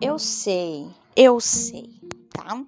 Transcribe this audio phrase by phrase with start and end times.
[0.00, 2.00] Eu sei, eu sei,
[2.32, 2.64] tá?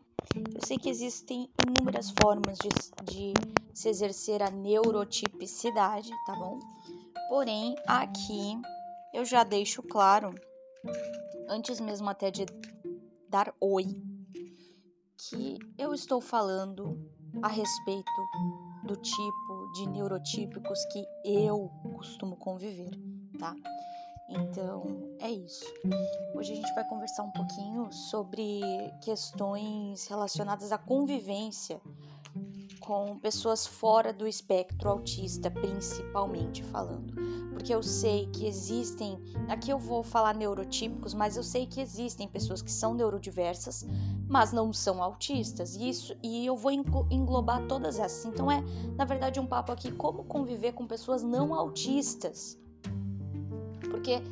[0.53, 2.69] Eu sei que existem inúmeras formas de,
[3.04, 3.35] de
[3.72, 6.58] se exercer a neurotipicidade, tá bom?
[7.29, 8.61] Porém, aqui
[9.15, 10.35] eu já deixo claro,
[11.48, 12.47] antes mesmo até de
[13.29, 13.85] dar oi,
[15.17, 16.98] que eu estou falando
[17.42, 18.10] a respeito
[18.83, 22.91] do tipo de neurotípicos que eu costumo conviver,
[23.38, 23.55] tá?
[24.30, 24.84] Então
[25.19, 25.65] é isso.
[26.34, 28.61] Hoje a gente vai conversar um pouquinho sobre
[29.03, 31.80] questões relacionadas à convivência
[32.79, 37.12] com pessoas fora do espectro autista, principalmente falando.
[37.51, 42.27] Porque eu sei que existem, aqui eu vou falar neurotípicos, mas eu sei que existem
[42.28, 43.84] pessoas que são neurodiversas,
[44.28, 45.75] mas não são autistas.
[45.75, 46.70] E isso e eu vou
[47.11, 48.25] englobar todas essas.
[48.25, 48.62] Então é,
[48.97, 52.61] na verdade, um papo aqui como conviver com pessoas não autistas
[53.91, 54.23] porque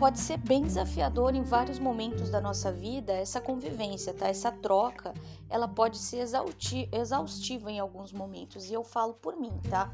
[0.00, 4.28] pode ser bem desafiador em vários momentos da nossa vida essa convivência, tá?
[4.28, 5.12] Essa troca,
[5.46, 6.24] ela pode ser
[6.90, 8.70] exaustiva em alguns momentos.
[8.70, 9.92] E eu falo por mim, tá?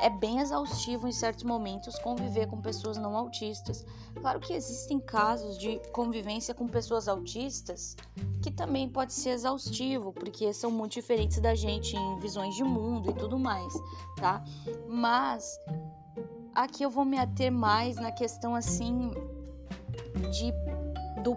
[0.00, 3.84] É bem exaustivo em certos momentos conviver com pessoas não autistas.
[4.18, 7.94] Claro que existem casos de convivência com pessoas autistas
[8.40, 13.10] que também pode ser exaustivo, porque são muito diferentes da gente em visões de mundo
[13.10, 13.74] e tudo mais,
[14.16, 14.42] tá?
[14.88, 15.60] Mas
[16.54, 19.10] aqui eu vou me ater mais na questão assim
[20.30, 20.52] de
[21.22, 21.36] do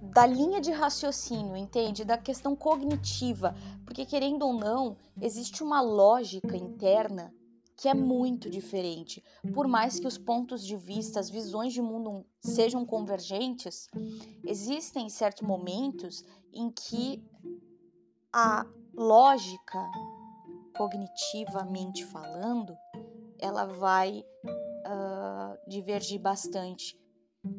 [0.00, 2.04] da linha de raciocínio, entende?
[2.04, 7.32] Da questão cognitiva, porque querendo ou não, existe uma lógica interna
[7.76, 9.22] que é muito diferente.
[9.54, 13.88] Por mais que os pontos de vista, as visões de mundo sejam convergentes,
[14.44, 17.22] existem certos momentos em que
[18.32, 19.80] a lógica,
[20.76, 22.76] cognitivamente falando,
[23.38, 26.98] ela vai uh, divergir bastante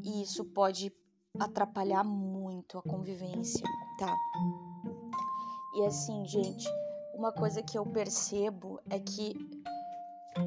[0.04, 0.92] e isso pode
[1.40, 3.64] atrapalhar muito a convivência,
[3.98, 4.14] tá?
[5.76, 6.68] E assim, gente,
[7.14, 9.36] uma coisa que eu percebo é que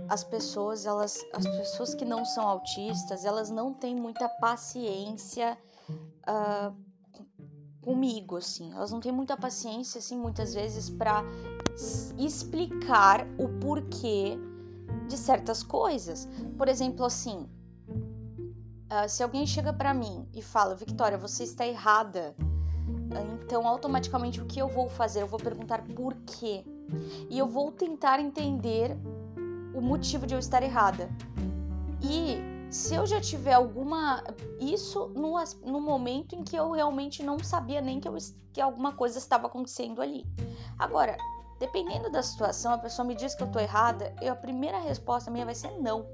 [0.09, 6.75] as pessoas, elas, as pessoas que não são autistas, elas não têm muita paciência uh,
[7.81, 8.73] comigo, assim.
[8.73, 11.23] Elas não têm muita paciência, assim, muitas vezes para
[12.19, 14.39] explicar o porquê
[15.09, 16.29] de certas coisas.
[16.57, 17.49] Por exemplo, assim,
[17.89, 24.41] uh, se alguém chega para mim e fala, Victoria, você está errada, uh, então automaticamente
[24.41, 25.23] o que eu vou fazer?
[25.23, 26.65] Eu vou perguntar por quê.
[27.31, 28.97] E eu vou tentar entender
[29.75, 31.09] o motivo de eu estar errada.
[32.03, 34.25] E se eu já tiver alguma.
[34.59, 35.35] Isso no,
[35.65, 38.17] no momento em que eu realmente não sabia nem que, eu,
[38.53, 40.25] que alguma coisa estava acontecendo ali.
[40.79, 41.17] Agora,
[41.63, 45.31] Dependendo da situação, a pessoa me diz que eu tô errada, eu, a primeira resposta
[45.31, 46.05] minha vai ser não.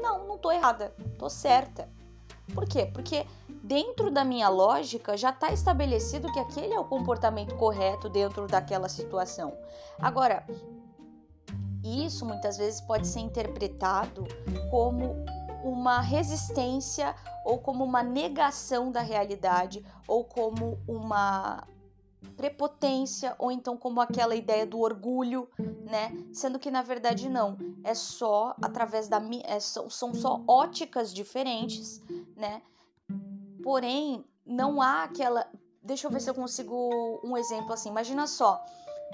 [0.00, 1.86] Não, não tô errada, tô certa.
[2.54, 2.86] Por quê?
[2.86, 3.26] Porque
[3.62, 8.88] dentro da minha lógica já está estabelecido que aquele é o comportamento correto dentro daquela
[8.88, 9.52] situação.
[10.00, 10.42] Agora,
[11.84, 14.24] isso muitas vezes pode ser interpretado
[14.70, 15.22] como
[15.62, 21.62] uma resistência ou como uma negação da realidade ou como uma
[22.36, 26.12] prepotência ou então como aquela ideia do orgulho, né?
[26.32, 32.00] Sendo que na verdade não, é só através da é, são, são só óticas diferentes,
[32.36, 32.62] né?
[33.62, 35.46] Porém, não há aquela
[35.82, 37.88] Deixa eu ver se eu consigo um exemplo assim.
[37.88, 38.64] Imagina só,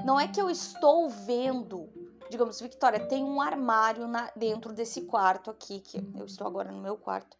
[0.04, 1.88] não é que eu estou vendo,
[2.30, 6.80] digamos, Victoria, tem um armário na, dentro desse quarto aqui que eu estou agora no
[6.80, 7.36] meu quarto.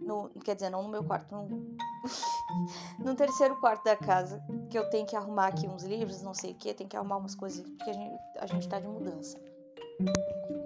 [0.00, 1.76] No, quer dizer, não no meu quarto, no,
[2.98, 6.52] no terceiro quarto da casa, que eu tenho que arrumar aqui uns livros, não sei
[6.52, 9.38] o que, tem que arrumar umas coisas, porque a gente, a gente tá de mudança.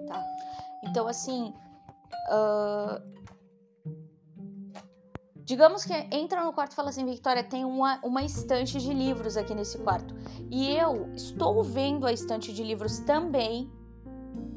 [0.07, 0.23] Tá?
[0.83, 1.53] Então, assim.
[2.29, 3.17] Uh,
[5.47, 9.37] digamos que entra no quarto e fala assim, Victoria, tem uma, uma estante de livros
[9.37, 10.13] aqui nesse quarto.
[10.51, 13.71] E eu estou vendo a estante de livros também,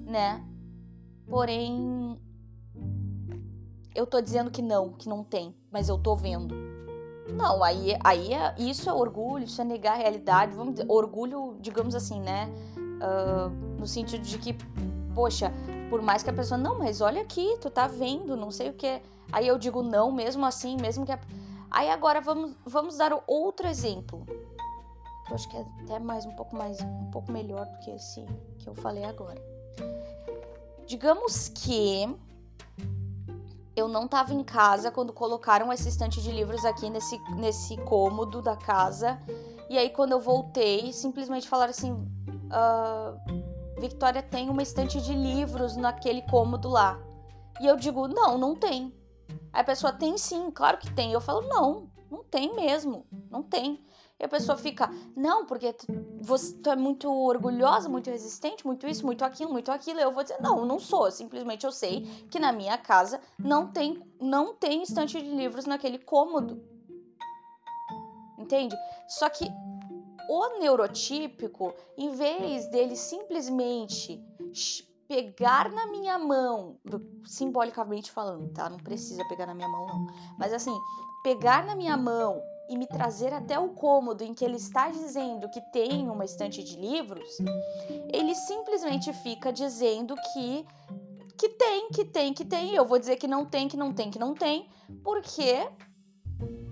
[0.05, 0.45] né?
[1.29, 2.19] Porém,
[3.95, 6.57] eu tô dizendo que não, que não tem, mas eu tô vendo.
[7.37, 10.57] Não, aí, aí é, isso é orgulho, isso é negar a realidade.
[10.57, 12.51] Vamos dizer, orgulho, digamos assim, né?
[12.77, 14.57] Uh, no sentido de que,
[15.15, 15.53] poxa,
[15.89, 18.73] por mais que a pessoa, não, mas olha aqui, tu tá vendo, não sei o
[18.73, 19.01] que.
[19.33, 21.13] Aí eu digo não, mesmo assim, mesmo que.
[21.13, 21.21] A...
[21.71, 24.27] Aí agora vamos, vamos dar outro exemplo.
[25.29, 28.25] Eu acho que é até mais um pouco mais um pouco melhor do que esse
[28.59, 29.41] que eu falei agora.
[30.87, 32.09] Digamos que
[33.77, 38.43] eu não estava em casa quando colocaram esse estante de livros aqui nesse, nesse cômodo
[38.43, 39.21] da casa.
[39.69, 45.77] E aí, quando eu voltei, simplesmente falaram assim: uh, Victoria tem uma estante de livros
[45.77, 46.99] naquele cômodo lá.
[47.61, 48.93] E eu digo: não, não tem.
[49.53, 51.13] Aí a pessoa tem sim, claro que tem.
[51.13, 53.85] Eu falo, não, não tem mesmo, não tem.
[54.19, 55.87] E a pessoa fica, não, porque tu,
[56.21, 59.99] você tu é muito orgulhosa, muito resistente, muito isso, muito aquilo, muito aquilo.
[59.99, 61.11] Eu vou dizer, não, não sou.
[61.11, 65.99] Simplesmente eu sei que na minha casa não tem, não tem estante de livros naquele
[65.99, 66.63] cômodo.
[68.39, 68.77] Entende?
[69.09, 69.51] Só que
[70.29, 74.23] o neurotípico, em vez dele simplesmente
[75.11, 76.77] pegar na minha mão,
[77.25, 78.71] simbolicamente falando, tá?
[78.71, 80.07] Não precisa pegar na minha mão, não.
[80.39, 80.73] Mas assim,
[81.25, 85.49] pegar na minha mão e me trazer até o cômodo em que ele está dizendo
[85.49, 87.39] que tem uma estante de livros,
[88.15, 90.65] ele simplesmente fica dizendo que
[91.37, 92.75] que tem, que tem, que tem.
[92.77, 94.69] Eu vou dizer que não tem, que não tem, que não tem,
[95.03, 95.69] porque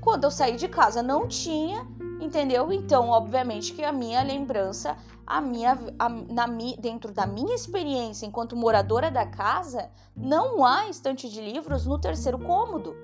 [0.01, 1.85] quando eu saí de casa não tinha,
[2.21, 2.71] entendeu?
[2.71, 4.97] Então, obviamente que a minha lembrança,
[5.29, 6.47] a minha, a, na,
[6.79, 12.39] dentro da minha experiência enquanto moradora da casa, não há estante de livros no terceiro
[12.39, 12.97] cômodo.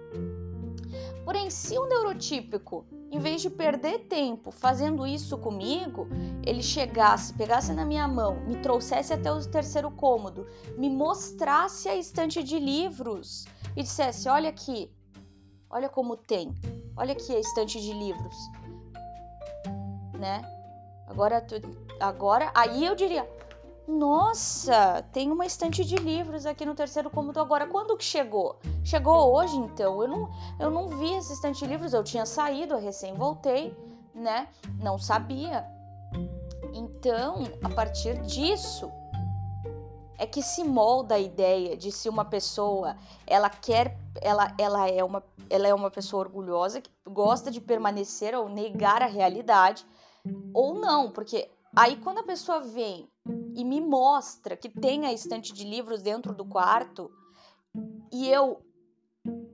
[1.22, 6.08] Porém, se o neurotípico, em vez de perder tempo fazendo isso comigo,
[6.46, 10.46] ele chegasse, pegasse na minha mão, me trouxesse até o terceiro cômodo,
[10.78, 13.44] me mostrasse a estante de livros
[13.76, 14.90] e dissesse: Olha aqui,
[15.68, 16.54] olha como tem,
[16.96, 18.36] olha aqui a estante de livros,
[20.18, 20.53] né?
[21.14, 21.46] Agora,
[22.00, 23.24] agora, aí eu diria:
[23.86, 27.68] nossa, tem uma estante de livros aqui no terceiro cômodo agora.
[27.68, 28.58] Quando que chegou?
[28.82, 30.02] Chegou hoje, então.
[30.02, 30.28] Eu não,
[30.58, 31.94] eu não vi essa estante de livros.
[31.94, 33.72] Eu tinha saído, eu recém voltei,
[34.12, 34.48] né?
[34.80, 35.64] Não sabia.
[36.72, 38.90] Então, a partir disso,
[40.18, 45.04] é que se molda a ideia de se uma pessoa ela quer ela, ela é
[45.04, 49.86] uma ela é uma pessoa orgulhosa que gosta de permanecer ou negar a realidade
[50.52, 53.08] ou não porque aí quando a pessoa vem
[53.54, 57.10] e me mostra que tem a estante de livros dentro do quarto
[58.12, 58.62] e eu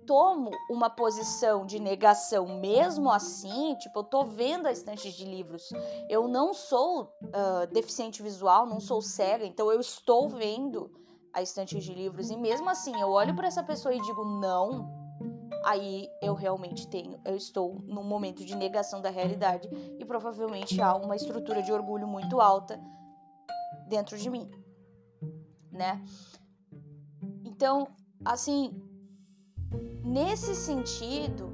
[0.07, 5.69] tomo uma posição de negação mesmo assim, tipo, eu tô vendo a estante de livros,
[6.09, 10.91] eu não sou uh, deficiente visual, não sou cega, então eu estou vendo
[11.33, 15.00] a estante de livros e mesmo assim eu olho para essa pessoa e digo não,
[15.65, 19.69] aí eu realmente tenho, eu estou num momento de negação da realidade
[19.99, 22.81] e provavelmente há uma estrutura de orgulho muito alta
[23.89, 24.51] dentro de mim,
[25.71, 26.03] né?
[27.45, 27.89] Então,
[28.25, 28.81] assim,
[30.05, 31.53] nesse sentido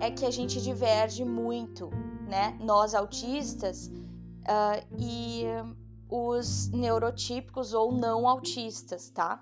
[0.00, 1.90] é que a gente diverge muito,
[2.26, 2.58] né?
[2.60, 5.44] Nós autistas uh, e
[6.08, 9.38] os neurotípicos ou não autistas, tá?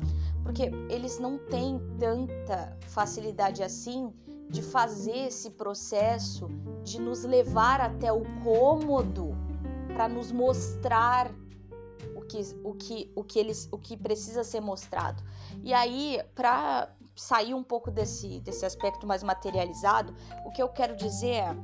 [0.49, 4.11] Porque eles não têm tanta facilidade assim
[4.49, 6.49] de fazer esse processo
[6.83, 9.37] de nos levar até o cômodo
[9.93, 11.31] para nos mostrar
[12.29, 15.23] que, o, que, o, que eles, o que precisa ser mostrado.
[15.65, 20.15] E aí, para sair um pouco desse, desse aspecto mais materializado,
[20.45, 21.57] o que eu quero dizer é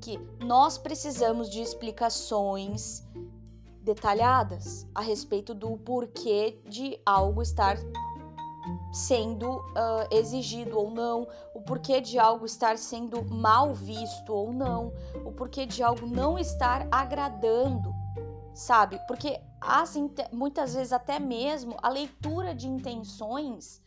[0.00, 3.02] que nós precisamos de explicações
[3.84, 7.76] detalhadas a respeito do porquê de algo estar
[8.92, 14.92] sendo uh, exigido ou não, o porquê de algo estar sendo mal visto ou não,
[15.24, 17.92] o porquê de algo não estar agradando
[18.54, 19.00] sabe?
[19.06, 19.96] Porque as,
[20.32, 23.82] muitas vezes até mesmo a leitura de intenções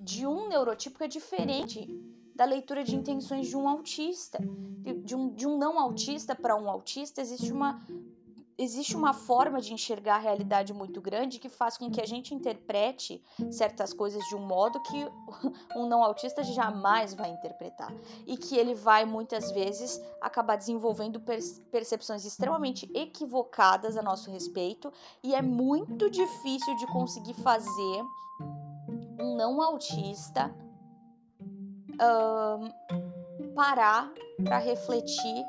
[0.00, 1.86] de um neurotípico é diferente
[2.34, 4.38] da leitura de intenções de um autista.
[5.04, 7.80] De um, de um não autista para um autista existe uma
[8.58, 12.34] existe uma forma de enxergar a realidade muito grande que faz com que a gente
[12.34, 15.06] interprete certas coisas de um modo que
[15.76, 17.92] um não autista jamais vai interpretar.
[18.26, 21.20] E que ele vai muitas vezes acabar desenvolvendo
[21.70, 24.92] percepções extremamente equivocadas a nosso respeito.
[25.22, 28.04] E é muito difícil de conseguir fazer
[29.20, 30.54] um não autista
[32.00, 34.12] um, parar
[34.44, 35.44] para refletir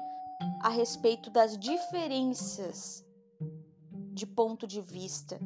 [0.61, 3.05] a respeito das diferenças
[4.13, 5.39] de ponto de vista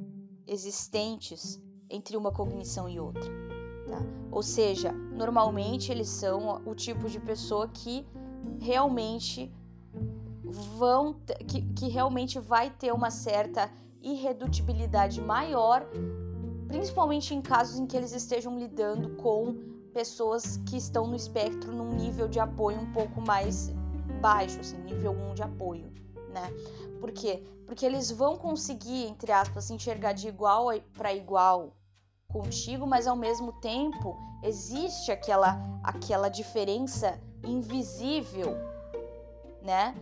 [0.47, 3.29] existentes entre uma cognição e outra.
[3.87, 3.99] Tá?
[4.31, 8.05] Ou seja, normalmente eles são o tipo de pessoa que
[8.59, 9.53] realmente
[10.43, 11.13] vão
[11.47, 15.85] que, que realmente vai ter uma certa irredutibilidade maior,
[16.67, 19.53] principalmente em casos em que eles estejam lidando com
[19.93, 23.69] pessoas que estão no espectro num nível de apoio um pouco mais
[24.21, 25.91] baixo, assim, nível 1 de apoio,
[26.29, 26.49] né?
[26.99, 27.43] Por quê?
[27.65, 31.73] Porque eles vão conseguir, entre aspas, enxergar de igual para igual
[32.27, 38.55] contigo, mas ao mesmo tempo existe aquela aquela diferença invisível,
[39.61, 39.95] né?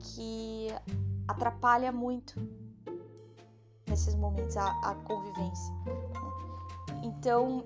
[0.00, 0.68] Que
[1.26, 2.34] atrapalha muito
[3.88, 5.74] nesses momentos a, a convivência.
[5.84, 6.04] Né?
[7.02, 7.64] Então,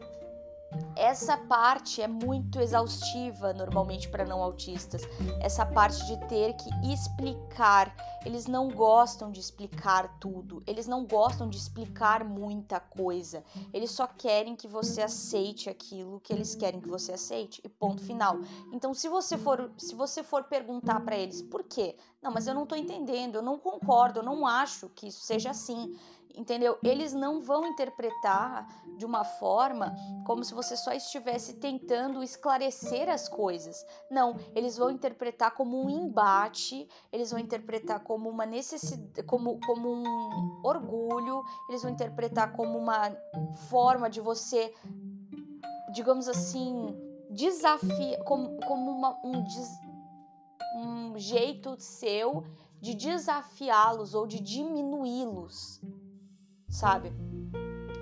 [0.95, 5.03] essa parte é muito exaustiva normalmente para não autistas.
[5.41, 7.95] Essa parte de ter que explicar.
[8.27, 10.63] Eles não gostam de explicar tudo.
[10.67, 13.45] Eles não gostam de explicar muita coisa.
[13.73, 18.03] Eles só querem que você aceite aquilo que eles querem que você aceite e ponto
[18.03, 18.39] final.
[18.73, 21.97] Então, se você for, se você for perguntar para eles por quê?
[22.21, 25.51] Não, mas eu não estou entendendo, eu não concordo, eu não acho que isso seja
[25.51, 25.97] assim
[26.39, 26.79] entendeu?
[26.85, 28.67] Eles não vão interpretar
[28.97, 33.85] de uma forma como se você só estivesse tentando esclarecer as coisas.
[34.09, 39.93] Não, eles vão interpretar como um embate, eles vão interpretar como uma necessidade, como, como
[39.93, 43.11] um orgulho, eles vão interpretar como uma
[43.69, 44.73] forma de você,
[45.93, 46.97] digamos assim,
[47.31, 49.69] desafiar, como, como uma, um, des,
[50.77, 52.45] um jeito seu
[52.81, 55.81] de desafiá-los ou de diminuí-los
[56.69, 57.13] sabe?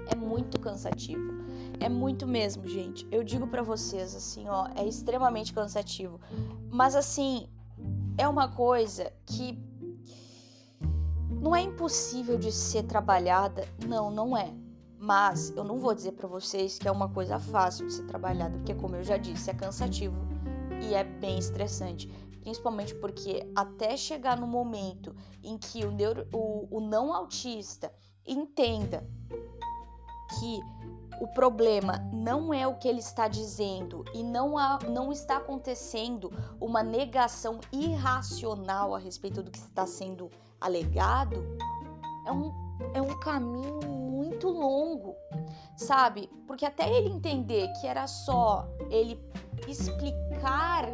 [0.06, 1.37] É muito cansativo.
[1.80, 3.06] É muito mesmo, gente.
[3.11, 6.20] Eu digo para vocês assim, ó, é extremamente cansativo.
[6.70, 7.49] Mas assim,
[8.16, 9.58] é uma coisa que
[11.28, 14.52] não é impossível de ser trabalhada, não, não é.
[14.99, 18.56] Mas eu não vou dizer para vocês que é uma coisa fácil de ser trabalhada,
[18.56, 20.16] porque como eu já disse, é cansativo
[20.82, 22.08] e é bem estressante
[22.46, 27.92] principalmente porque até chegar no momento em que o, neuro, o, o não autista
[28.26, 29.06] entenda
[30.38, 30.61] que
[31.21, 36.30] o problema não é o que ele está dizendo e não, há, não está acontecendo
[36.61, 40.30] uma negação irracional a respeito do que está sendo
[40.61, 41.42] alegado,
[42.26, 42.52] é um,
[42.92, 45.14] é um caminho muito longo,
[45.76, 46.28] sabe?
[46.47, 49.18] Porque até ele entender que era só ele
[49.66, 50.87] explicar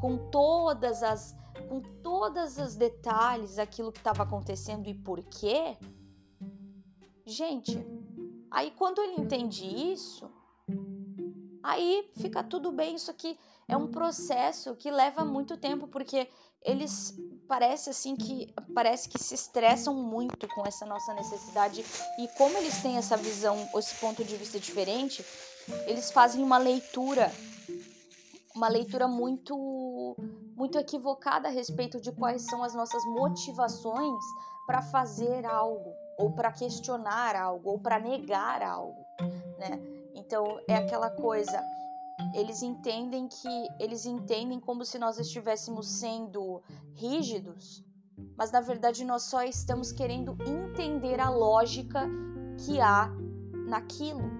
[0.00, 1.36] com todas as
[1.68, 5.76] com todas os detalhes aquilo que estava acontecendo e por quê,
[7.32, 7.82] Gente,
[8.50, 10.30] aí quando ele entende isso,
[11.62, 12.94] aí fica tudo bem.
[12.94, 16.28] Isso aqui é um processo que leva muito tempo, porque
[16.62, 21.82] eles parece assim que parece que se estressam muito com essa nossa necessidade
[22.18, 25.24] e como eles têm essa visão, esse ponto de vista diferente,
[25.86, 27.32] eles fazem uma leitura
[28.54, 30.16] uma leitura muito
[30.54, 34.22] muito equivocada a respeito de quais são as nossas motivações
[34.66, 39.04] para fazer algo ou para questionar algo, ou para negar algo,
[39.58, 39.80] né?
[40.14, 41.60] Então é aquela coisa,
[42.32, 46.62] eles entendem que eles entendem como se nós estivéssemos sendo
[46.94, 47.84] rígidos,
[48.36, 52.08] mas na verdade nós só estamos querendo entender a lógica
[52.64, 53.10] que há
[53.66, 54.30] naquilo.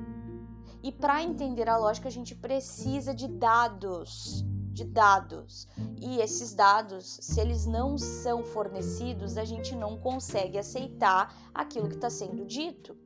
[0.84, 5.68] E para entender a lógica a gente precisa de dados de dados.
[6.00, 11.96] E esses dados, se eles não são fornecidos, a gente não consegue aceitar aquilo que
[11.96, 12.96] está sendo dito.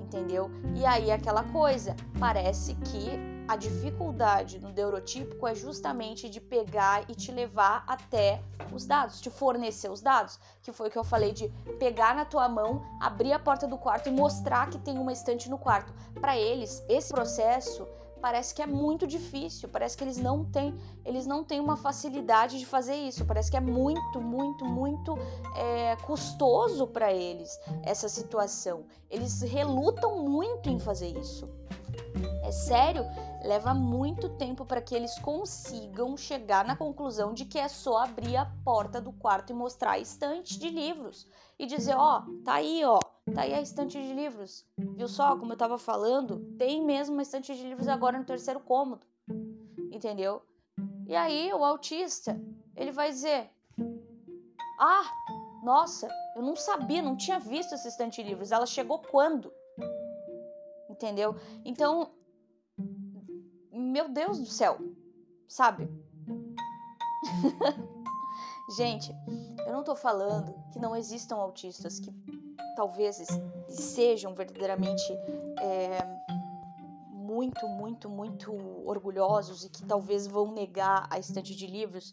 [0.00, 0.50] Entendeu?
[0.74, 7.16] E aí aquela coisa, parece que a dificuldade no neurotípico é justamente de pegar e
[7.16, 8.40] te levar até
[8.72, 11.48] os dados, te fornecer os dados, que foi o que eu falei de
[11.78, 15.50] pegar na tua mão, abrir a porta do quarto e mostrar que tem uma estante
[15.50, 15.92] no quarto.
[16.20, 17.88] Para eles, esse processo
[18.20, 20.74] parece que é muito difícil, parece que eles não têm,
[21.04, 25.18] eles não têm uma facilidade de fazer isso, parece que é muito, muito, muito
[25.56, 28.84] é, custoso para eles essa situação.
[29.10, 31.48] Eles relutam muito em fazer isso.
[32.42, 33.04] É sério,
[33.44, 38.36] leva muito tempo para que eles consigam chegar na conclusão de que é só abrir
[38.36, 41.26] a porta do quarto e mostrar a estante de livros
[41.58, 42.98] e dizer, ó, oh, tá aí, ó,
[43.34, 44.66] tá aí a estante de livros.
[44.76, 48.60] Viu só, como eu tava falando, tem mesmo uma estante de livros agora no terceiro
[48.60, 49.06] cômodo.
[49.92, 50.42] Entendeu?
[51.06, 52.40] E aí o autista,
[52.74, 53.50] ele vai dizer:
[54.78, 55.04] "Ah,
[55.62, 58.52] nossa, eu não sabia, não tinha visto essa estante de livros.
[58.52, 59.52] Ela chegou quando?"
[61.00, 61.34] Entendeu?
[61.64, 62.12] Então,
[63.72, 64.76] meu Deus do céu,
[65.48, 65.88] sabe?
[68.76, 69.10] Gente,
[69.66, 72.12] eu não tô falando que não existam autistas que
[72.76, 73.16] talvez
[73.66, 75.10] sejam verdadeiramente
[75.58, 76.06] é,
[77.14, 78.52] muito, muito, muito
[78.84, 82.12] orgulhosos e que talvez vão negar a estante de livros.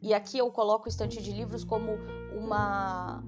[0.00, 1.92] E aqui eu coloco estante de livros como
[2.34, 3.22] uma,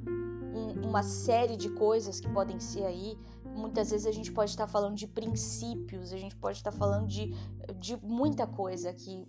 [0.55, 3.19] um, uma série de coisas que podem ser aí.
[3.57, 7.35] Muitas vezes a gente pode estar falando de princípios, a gente pode estar falando de,
[7.79, 9.27] de muita coisa que,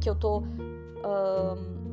[0.00, 0.16] que eu.
[0.16, 1.88] Um,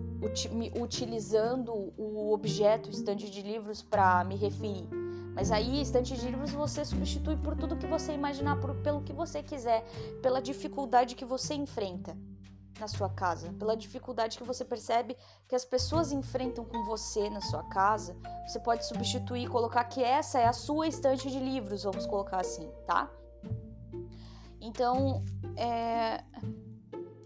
[0.81, 4.87] utilizando o objeto estante de livros para me referir.
[5.35, 9.13] Mas aí, estante de livros você substitui por tudo que você imaginar, por, pelo que
[9.13, 9.85] você quiser,
[10.21, 12.17] pela dificuldade que você enfrenta
[12.79, 15.17] na sua casa, pela dificuldade que você percebe
[15.47, 18.15] que as pessoas enfrentam com você na sua casa.
[18.45, 22.69] Você pode substituir, colocar que essa é a sua estante de livros, vamos colocar assim,
[22.85, 23.09] tá?
[24.59, 25.23] Então,
[25.55, 26.23] é,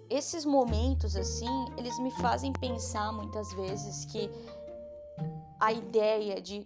[0.09, 4.29] esses momentos assim, eles me fazem pensar muitas vezes que
[5.59, 6.63] a ideia de,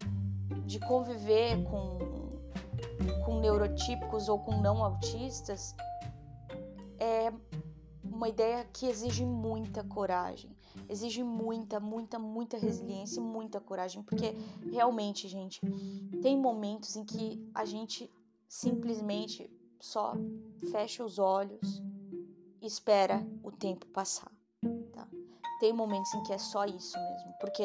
[0.65, 1.97] de conviver com,
[3.25, 5.75] com neurotípicos ou com não autistas
[6.99, 7.31] é
[8.13, 10.55] uma ideia que exige muita coragem.
[10.88, 14.36] Exige muita, muita, muita resiliência e muita coragem, porque
[14.72, 15.62] realmente, gente,
[16.22, 18.10] tem momentos em que a gente
[18.48, 20.13] simplesmente só
[20.72, 21.82] fecha os olhos
[22.62, 24.32] e espera o tempo passar.
[24.93, 25.08] Tá?
[25.60, 27.63] Tem momentos em que é só isso mesmo, porque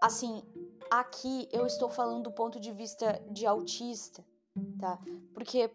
[0.00, 0.42] assim,
[0.90, 4.24] aqui eu estou falando do ponto de vista de autista,
[4.78, 4.98] tá?
[5.32, 5.70] Porque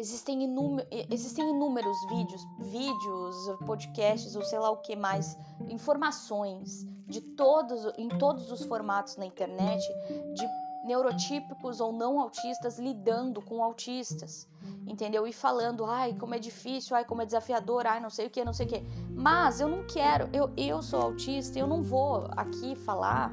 [0.00, 5.38] existem, inúmer, existem inúmeros vídeos, vídeos, podcasts ou sei lá o que mais,
[5.68, 9.82] informações de todos, em todos os formatos na internet
[10.34, 10.48] de
[10.84, 14.48] neurotípicos ou não autistas lidando com autistas,
[14.86, 15.26] entendeu?
[15.26, 18.42] E falando, ai, como é difícil, ai, como é desafiador, ai, não sei o que,
[18.42, 18.82] não sei o que.
[19.10, 23.30] Mas eu não quero, eu, eu sou autista, eu não vou aqui falar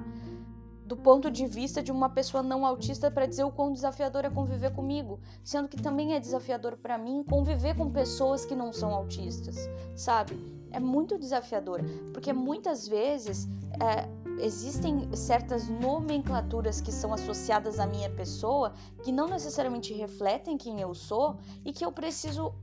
[0.87, 4.29] do ponto de vista de uma pessoa não autista para dizer o quão desafiador é
[4.29, 8.93] conviver comigo, sendo que também é desafiador para mim conviver com pessoas que não são
[8.93, 10.39] autistas, sabe?
[10.71, 11.81] É muito desafiador,
[12.13, 13.49] porque muitas vezes
[13.81, 14.07] é,
[14.41, 18.71] existem certas nomenclaturas que são associadas à minha pessoa
[19.03, 22.53] que não necessariamente refletem quem eu sou e que eu preciso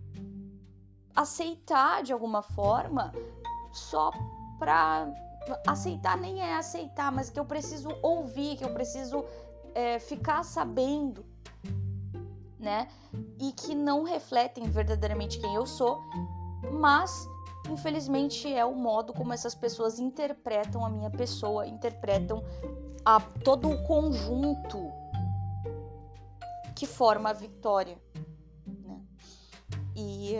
[1.14, 3.12] aceitar de alguma forma
[3.70, 4.10] só
[4.58, 5.12] para
[5.66, 9.24] aceitar nem é aceitar, mas que eu preciso ouvir, que eu preciso
[9.74, 11.24] é, ficar sabendo,
[12.58, 12.88] né?
[13.40, 16.00] E que não refletem verdadeiramente quem eu sou,
[16.72, 17.28] mas
[17.70, 22.42] infelizmente é o modo como essas pessoas interpretam a minha pessoa, interpretam
[23.04, 24.78] a, todo o conjunto
[26.74, 27.98] que forma a vitória.
[28.66, 29.00] Né?
[29.96, 30.34] E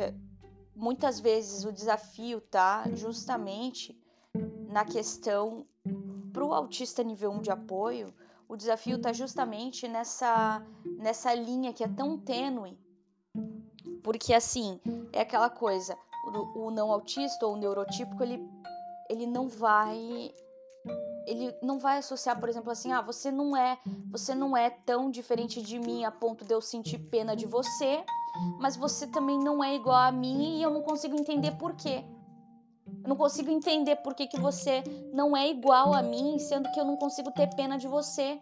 [0.75, 3.99] muitas vezes o desafio tá justamente
[4.69, 5.67] na questão
[6.33, 8.13] para o autista nível 1 de apoio,
[8.49, 10.65] o desafio está justamente nessa,
[10.99, 12.79] nessa linha que é tão tênue.
[14.03, 14.81] Porque assim,
[15.13, 18.47] é aquela coisa, o, o não autista ou o neurotípico, ele,
[19.09, 20.33] ele não vai
[21.27, 23.79] ele não vai associar, por exemplo, assim, ah, você não é,
[24.11, 28.05] você não é tão diferente de mim a ponto de eu sentir pena de você,
[28.59, 32.05] mas você também não é igual a mim e eu não consigo entender por quê.
[33.05, 36.81] Eu não consigo entender por que, que você não é igual a mim, sendo que
[36.81, 38.41] eu não consigo ter pena de você.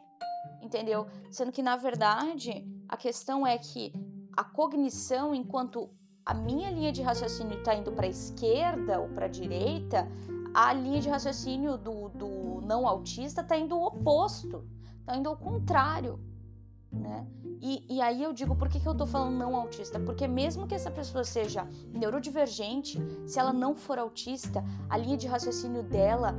[0.62, 1.08] Entendeu?
[1.32, 3.92] Sendo que, na verdade, a questão é que
[4.36, 5.90] a cognição, enquanto
[6.24, 10.08] a minha linha de raciocínio está indo para a esquerda ou para a direita,
[10.54, 14.64] a linha de raciocínio do, do não autista está indo o oposto,
[15.00, 16.20] está indo ao contrário,
[16.92, 17.26] né?
[17.60, 19.98] E, e aí eu digo, por que, que eu tô falando não autista?
[19.98, 25.26] Porque mesmo que essa pessoa seja neurodivergente, se ela não for autista, a linha de
[25.26, 26.34] raciocínio dela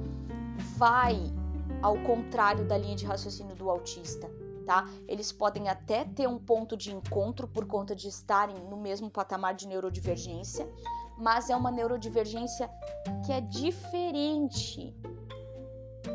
[0.77, 1.17] vai
[1.81, 4.29] ao contrário da linha de raciocínio do autista
[4.63, 4.87] tá?
[5.07, 9.53] Eles podem até ter um ponto de encontro por conta de estarem no mesmo patamar
[9.53, 10.67] de neurodivergência,
[11.17, 12.69] mas é uma neurodivergência
[13.25, 14.95] que é diferente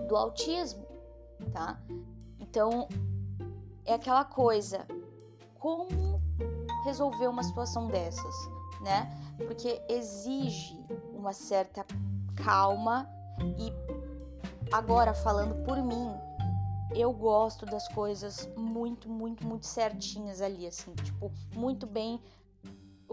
[0.08, 0.86] do autismo,
[1.52, 1.80] tá?
[2.40, 2.88] Então,
[3.88, 4.86] é aquela coisa,
[5.58, 6.20] como
[6.84, 8.34] resolver uma situação dessas,
[8.82, 9.10] né?
[9.38, 10.78] Porque exige
[11.14, 11.86] uma certa
[12.36, 13.08] calma
[13.56, 13.72] e
[14.70, 16.12] agora falando por mim,
[16.94, 22.20] eu gosto das coisas muito, muito, muito certinhas ali, assim, tipo, muito bem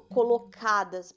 [0.10, 1.16] colocadas,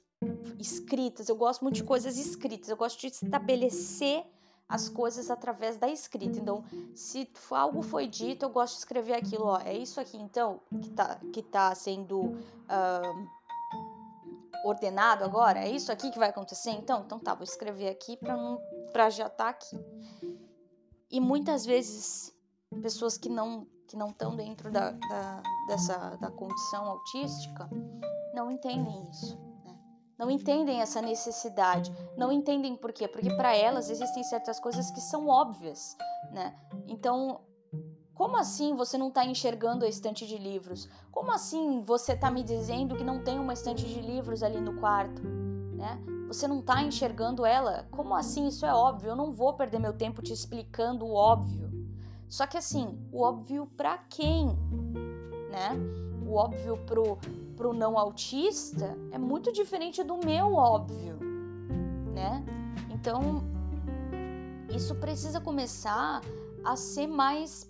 [0.57, 1.27] escritas.
[1.27, 4.25] Eu gosto muito de coisas escritas, eu gosto de estabelecer
[4.69, 6.39] as coisas através da escrita.
[6.39, 10.61] Então, se algo foi dito, eu gosto de escrever aquilo, ó, é isso aqui então
[10.79, 13.27] que tá, que tá sendo uh,
[14.63, 15.59] ordenado agora?
[15.59, 16.69] É isso aqui que vai acontecer?
[16.69, 18.61] Então, então tá, vou escrever aqui para não
[18.93, 19.77] para já estar tá aqui.
[21.09, 22.31] E muitas vezes
[22.81, 27.67] pessoas que não que não estão dentro da, da, dessa da condição autística
[28.35, 29.48] não entendem isso?
[30.19, 33.07] Não entendem essa necessidade, não entendem por quê?
[33.07, 35.95] Porque para elas existem certas coisas que são óbvias,
[36.31, 36.53] né?
[36.85, 37.39] Então
[38.13, 40.89] como assim você não está enxergando a estante de livros?
[41.09, 44.77] Como assim você está me dizendo que não tem uma estante de livros ali no
[44.77, 45.21] quarto?
[45.21, 45.97] Né?
[46.27, 47.87] Você não está enxergando ela?
[47.89, 48.45] Como assim?
[48.47, 49.11] Isso é óbvio.
[49.11, 51.71] Eu não vou perder meu tempo te explicando o óbvio.
[52.27, 54.47] Só que assim, o óbvio para quem,
[55.49, 55.71] né?
[56.27, 57.17] O óbvio pro,
[57.59, 61.19] pro não autista é muito diferente do meu óbvio,
[62.13, 62.41] né?
[62.89, 63.43] Então,
[64.73, 66.21] isso precisa começar
[66.63, 67.69] a ser mais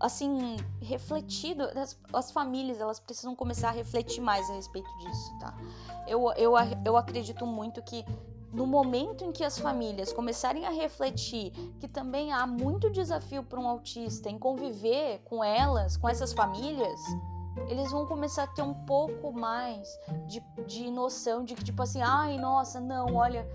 [0.00, 5.56] assim, refletido, as, as, famílias, elas precisam começar a refletir mais a respeito disso, tá?
[6.06, 6.52] Eu, eu,
[6.84, 8.04] eu acredito muito que
[8.52, 13.58] no momento em que as famílias começarem a refletir que também há muito desafio para
[13.58, 17.00] um autista em conviver com elas, com essas famílias,
[17.68, 19.88] eles vão começar a ter um pouco mais
[20.26, 23.46] de, de noção de que, tipo assim, ai, nossa, não, olha,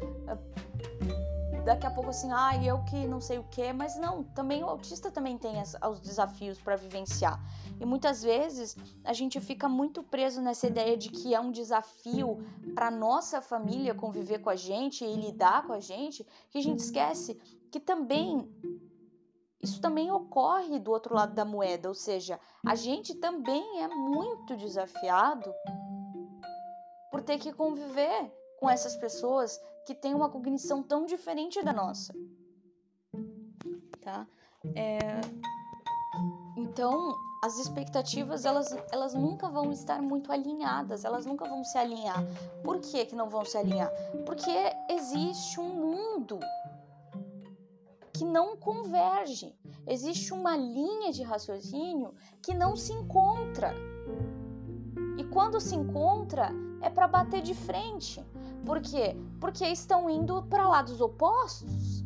[1.69, 4.67] daqui a pouco assim, ah, eu que não sei o que, mas não, também o
[4.67, 7.39] autista também tem as, os desafios para vivenciar.
[7.79, 12.43] E muitas vezes a gente fica muito preso nessa ideia de que é um desafio
[12.73, 16.79] para nossa família conviver com a gente e lidar com a gente, que a gente
[16.79, 17.39] esquece
[17.71, 18.49] que também
[19.61, 24.55] isso também ocorre do outro lado da moeda, ou seja, a gente também é muito
[24.55, 25.53] desafiado
[27.11, 32.13] por ter que conviver com essas pessoas que tem uma cognição tão diferente da nossa.
[34.01, 34.27] Tá?
[34.75, 34.99] É...
[36.55, 42.21] Então, as expectativas, elas, elas nunca vão estar muito alinhadas, elas nunca vão se alinhar.
[42.63, 43.91] Por que, que não vão se alinhar?
[44.25, 44.51] Porque
[44.89, 46.39] existe um mundo
[48.19, 49.55] que não converge.
[49.87, 53.73] Existe uma linha de raciocínio que não se encontra.
[55.17, 56.51] E quando se encontra,
[56.81, 58.21] é para bater de frente.
[58.65, 59.15] Por quê?
[59.39, 62.03] Porque estão indo para lados opostos,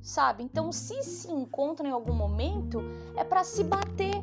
[0.00, 0.42] sabe?
[0.42, 2.80] Então, se se encontram em algum momento,
[3.14, 4.16] é para se bater.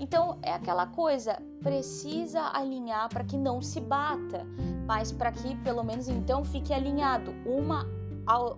[0.00, 4.44] Então, é aquela coisa, precisa alinhar para que não se bata,
[4.84, 7.86] mas para que pelo menos então fique alinhado, uma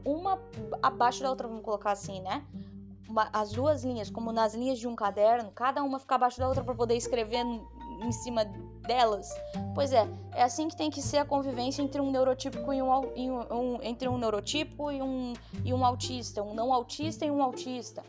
[0.04, 0.38] uma
[0.83, 2.44] abaixo da outra, vamos colocar assim, né?
[3.09, 6.48] Uma, as duas linhas, como nas linhas de um caderno, cada uma fica abaixo da
[6.48, 7.44] outra para poder escrever
[8.02, 8.44] em cima
[8.87, 9.28] delas.
[9.74, 12.90] Pois é, é assim que tem que ser a convivência entre um neurotípico e um,
[13.50, 18.02] um entre um neurotípico e um, e um autista, um não autista e um autista.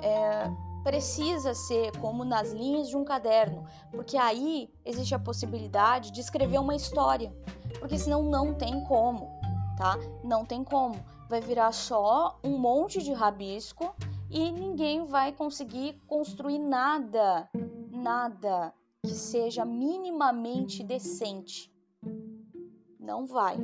[0.00, 0.50] É,
[0.82, 6.58] precisa ser como nas linhas de um caderno, porque aí existe a possibilidade de escrever
[6.58, 7.32] uma história,
[7.78, 9.37] porque senão não tem como,
[9.78, 9.96] tá?
[10.24, 10.96] Não tem como.
[11.28, 13.94] Vai virar só um monte de rabisco
[14.28, 17.48] e ninguém vai conseguir construir nada,
[17.90, 21.72] nada que seja minimamente decente.
[22.98, 23.56] Não vai,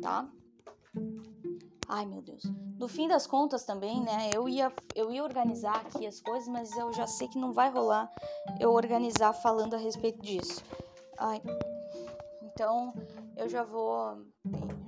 [0.00, 0.26] tá?
[1.88, 2.42] Ai, meu Deus.
[2.78, 4.30] No fim das contas também, né?
[4.32, 7.70] Eu ia, eu ia organizar aqui as coisas, mas eu já sei que não vai
[7.70, 8.10] rolar
[8.60, 10.62] eu organizar falando a respeito disso.
[11.18, 11.40] Ai.
[12.42, 12.92] Então,
[13.36, 14.18] eu já vou,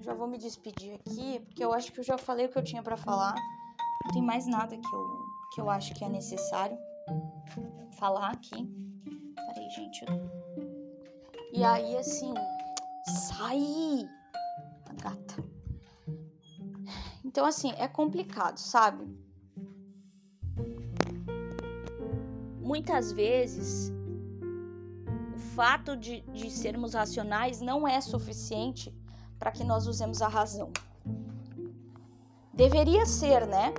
[0.02, 2.64] já vou me despedir aqui, porque eu acho que eu já falei o que eu
[2.64, 3.34] tinha para falar.
[4.04, 5.18] Não tem mais nada que eu,
[5.54, 6.78] que eu acho que é necessário
[7.98, 8.66] falar aqui.
[9.34, 10.04] Peraí, gente.
[11.52, 12.32] E aí, assim,
[13.06, 14.08] sai!
[14.88, 15.44] A gata.
[17.24, 19.06] Então, assim, é complicado, sabe?
[22.58, 23.92] Muitas vezes,
[25.34, 28.94] o fato de, de sermos racionais não é suficiente
[29.40, 30.70] para que nós usemos a razão.
[32.53, 33.72] Deveria ser, né?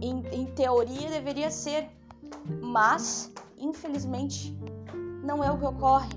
[0.00, 1.90] Em, em teoria, deveria ser,
[2.62, 4.56] mas infelizmente
[5.24, 6.08] não é o que ocorre.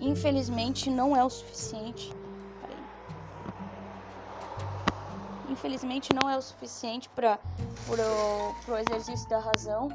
[0.00, 2.12] Infelizmente não é o suficiente.
[5.48, 7.38] Infelizmente não é o suficiente para
[8.68, 9.88] o exercício da razão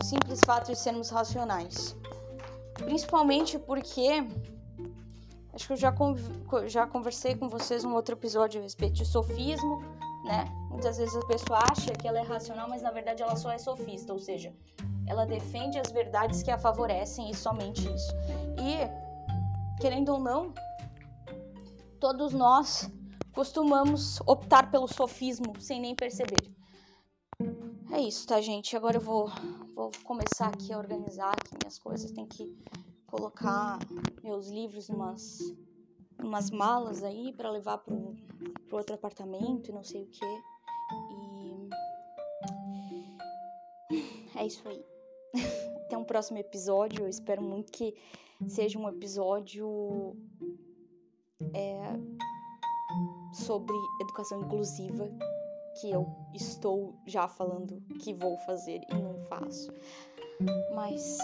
[0.00, 1.94] o simples fato de sermos racionais.
[2.74, 4.26] Principalmente porque
[5.52, 5.94] acho que eu já,
[6.66, 9.82] já conversei com vocês um outro episódio a respeito de sofismo,
[10.24, 10.44] né?
[10.70, 13.58] Muitas vezes a pessoa acha que ela é racional, mas na verdade ela só é
[13.58, 14.54] sofista, ou seja,
[15.06, 18.12] ela defende as verdades que a favorecem e somente isso.
[18.58, 20.54] E, querendo ou não,
[22.00, 22.90] todos nós
[23.34, 26.50] costumamos optar pelo sofismo sem nem perceber.
[27.90, 28.74] É isso, tá, gente?
[28.74, 29.30] Agora eu vou,
[29.74, 32.10] vou começar aqui a organizar aqui minhas coisas.
[32.10, 32.50] Tem que
[33.12, 33.78] colocar
[34.24, 35.54] meus livros umas,
[36.18, 38.16] umas malas aí para levar pro,
[38.68, 40.24] pro outro apartamento e não sei o que.
[41.10, 41.68] E
[44.34, 44.82] é isso aí.
[45.84, 47.04] Até um próximo episódio.
[47.04, 47.94] Eu espero muito que
[48.48, 50.16] seja um episódio
[51.52, 51.82] é,
[53.34, 55.06] sobre educação inclusiva
[55.78, 59.70] que eu estou já falando que vou fazer e não faço.
[60.74, 61.18] Mas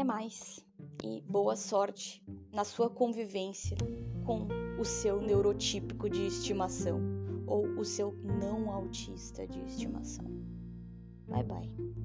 [0.00, 0.64] Até mais
[1.04, 3.76] e boa sorte na sua convivência
[4.24, 4.48] com
[4.80, 6.98] o seu neurotípico de estimação
[7.46, 8.10] ou o seu
[8.40, 10.24] não autista de estimação.
[11.28, 11.99] Bye bye.